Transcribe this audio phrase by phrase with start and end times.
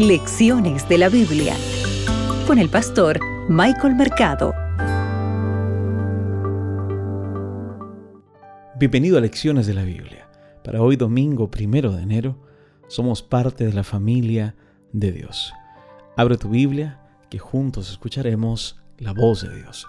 [0.00, 1.54] Lecciones de la Biblia
[2.46, 4.54] con el pastor Michael Mercado.
[8.78, 10.26] Bienvenido a Lecciones de la Biblia.
[10.64, 12.38] Para hoy domingo primero de enero,
[12.88, 14.54] somos parte de la familia
[14.94, 15.52] de Dios.
[16.16, 16.98] Abre tu Biblia,
[17.28, 19.86] que juntos escucharemos la voz de Dios.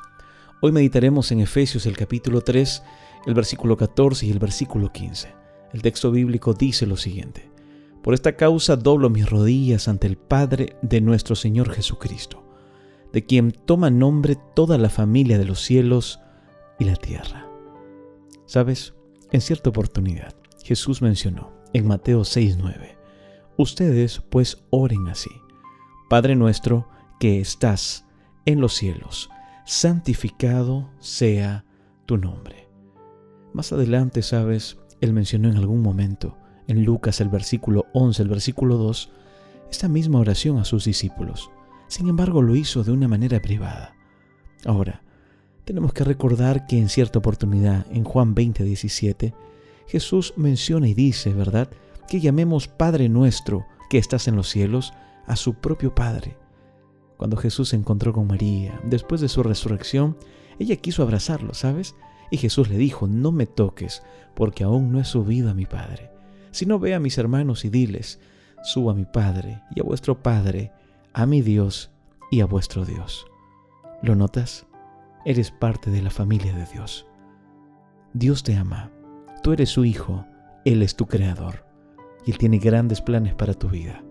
[0.62, 2.84] Hoy meditaremos en Efesios el capítulo 3,
[3.28, 5.34] el versículo 14 y el versículo 15.
[5.72, 7.51] El texto bíblico dice lo siguiente.
[8.04, 12.44] Por esta causa doblo mis rodillas ante el Padre de nuestro Señor Jesucristo,
[13.14, 16.20] de quien toma nombre toda la familia de los cielos
[16.80, 17.48] y la tierra.
[18.46, 18.96] ¿Sabes?
[19.32, 22.98] En cierta oportunidad, Jesús mencionó en Mateo 6:9,
[23.58, 25.30] Ustedes pues oren así,
[26.10, 26.88] Padre nuestro
[27.20, 28.06] que estás
[28.46, 29.30] en los cielos,
[29.66, 31.66] santificado sea
[32.06, 32.68] tu nombre.
[33.54, 36.38] Más adelante, sabes, él mencionó en algún momento,
[36.72, 39.12] en Lucas el versículo 11, el versículo 2,
[39.70, 41.52] esta misma oración a sus discípulos.
[41.88, 43.96] Sin embargo, lo hizo de una manera privada.
[44.66, 45.02] Ahora,
[45.66, 49.34] tenemos que recordar que en cierta oportunidad, en Juan 20, 17,
[49.88, 51.70] Jesús menciona y dice, ¿verdad?,
[52.08, 54.94] que llamemos Padre nuestro que estás en los cielos
[55.28, 56.38] a su propio Padre.
[57.18, 60.18] Cuando Jesús se encontró con María, después de su resurrección,
[60.60, 61.96] ella quiso abrazarlo, ¿sabes?
[62.32, 64.04] Y Jesús le dijo, no me toques,
[64.36, 66.11] porque aún no he subido a mi Padre.
[66.52, 68.20] Si no ve a mis hermanos y diles,
[68.64, 70.72] subo a mi Padre y a vuestro Padre,
[71.14, 71.92] a mi Dios
[72.30, 73.26] y a vuestro Dios.
[74.02, 74.66] ¿Lo notas?
[75.26, 77.08] Eres parte de la familia de Dios.
[78.14, 78.92] Dios te ama,
[79.44, 80.26] tú eres su Hijo,
[80.66, 81.66] Él es tu Creador
[82.26, 84.04] y Él tiene grandes planes para tu vida.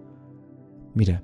[0.94, 1.22] Mira,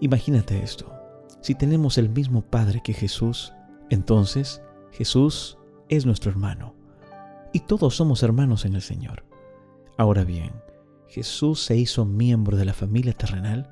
[0.00, 0.92] imagínate esto,
[1.40, 3.52] si tenemos el mismo Padre que Jesús,
[3.90, 4.62] entonces
[4.92, 6.74] Jesús es nuestro hermano
[7.52, 9.27] y todos somos hermanos en el Señor.
[9.98, 10.52] Ahora bien,
[11.08, 13.68] Jesús se hizo miembro de la familia terrenal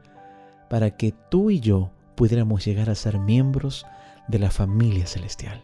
[0.69, 3.87] para que tú y yo pudiéramos llegar a ser miembros
[4.27, 5.63] de la familia celestial.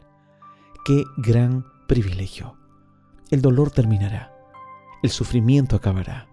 [0.85, 2.57] Qué gran privilegio.
[3.31, 4.33] El dolor terminará,
[5.03, 6.29] el sufrimiento acabará,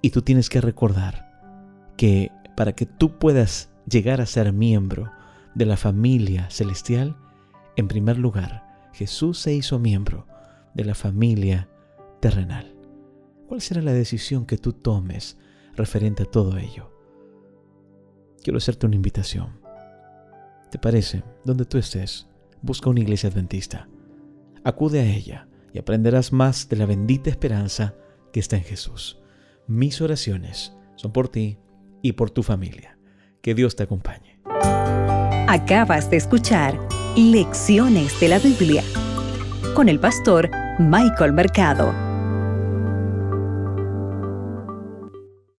[0.00, 1.26] y tú tienes que recordar
[1.96, 5.10] que para que tú puedas llegar a ser miembro
[5.56, 7.16] de la familia celestial,
[7.74, 8.62] en primer lugar,
[8.92, 10.28] Jesús se hizo miembro
[10.74, 11.68] de la familia
[12.20, 12.75] terrenal.
[13.46, 15.38] ¿Cuál será la decisión que tú tomes
[15.74, 16.92] referente a todo ello?
[18.42, 19.60] Quiero hacerte una invitación.
[20.70, 21.22] ¿Te parece?
[21.44, 22.28] Donde tú estés,
[22.60, 23.88] busca una iglesia adventista.
[24.64, 27.94] Acude a ella y aprenderás más de la bendita esperanza
[28.32, 29.20] que está en Jesús.
[29.68, 31.58] Mis oraciones son por ti
[32.02, 32.98] y por tu familia.
[33.42, 34.40] Que Dios te acompañe.
[35.48, 36.76] Acabas de escuchar
[37.16, 38.82] Lecciones de la Biblia
[39.74, 42.05] con el pastor Michael Mercado.